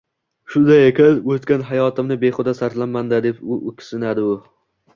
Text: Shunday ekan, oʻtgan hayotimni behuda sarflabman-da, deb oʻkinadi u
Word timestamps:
Shunday 0.53 0.79
ekan, 0.85 1.19
oʻtgan 1.33 1.65
hayotimni 1.67 2.17
behuda 2.25 2.55
sarflabman-da, 2.63 3.23
deb 3.29 3.47
oʻkinadi 3.61 4.29
u 4.35 4.37